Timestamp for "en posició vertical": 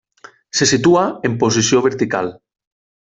1.29-2.33